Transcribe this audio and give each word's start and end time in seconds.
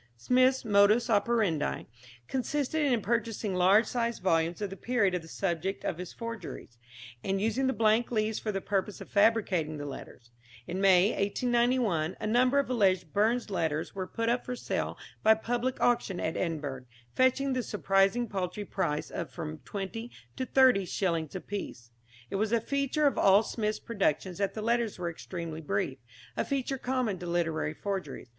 Smith's 0.17 0.65
modus 0.65 1.11
operandi 1.11 1.83
consisted 2.27 2.81
in 2.91 3.03
purchasing 3.03 3.53
large 3.53 3.85
sized 3.85 4.23
volumes 4.23 4.59
of 4.59 4.71
the 4.71 4.75
period 4.75 5.13
of 5.13 5.21
the 5.21 5.27
subjects 5.27 5.85
of 5.85 5.99
his 5.99 6.11
forgeries, 6.11 6.79
and 7.23 7.39
using 7.39 7.67
the 7.67 7.71
blank 7.71 8.11
leaves 8.11 8.39
for 8.39 8.51
the 8.51 8.59
purpose 8.61 8.99
of 8.99 9.11
fabricating 9.11 9.77
the 9.77 9.85
letters. 9.85 10.31
In 10.65 10.81
May, 10.81 11.09
1891, 11.11 12.17
a 12.19 12.25
number 12.25 12.57
of 12.57 12.67
alleged 12.67 13.13
Burns' 13.13 13.51
letters 13.51 13.93
were 13.93 14.07
put 14.07 14.27
up 14.27 14.43
for 14.43 14.55
sale 14.55 14.97
by 15.21 15.35
public 15.35 15.79
auction 15.79 16.19
at 16.19 16.35
Edinburgh, 16.35 16.85
fetching 17.13 17.53
the 17.53 17.61
surprising 17.61 18.27
paltry 18.27 18.65
price 18.65 19.11
of 19.11 19.29
from 19.29 19.59
twenty 19.59 20.09
to 20.35 20.47
thirty 20.47 20.83
shillings 20.85 21.35
apiece. 21.35 21.91
It 22.31 22.37
was 22.37 22.51
a 22.51 22.59
feature 22.59 23.05
of 23.05 23.19
all 23.19 23.43
Smith's 23.43 23.77
productions 23.77 24.39
that 24.39 24.55
the 24.55 24.63
letters 24.63 24.97
were 24.97 25.11
extremely 25.11 25.61
brief 25.61 25.99
a 26.35 26.43
feature 26.43 26.79
common 26.79 27.19
to 27.19 27.27
literary 27.27 27.75
forgeries. 27.75 28.29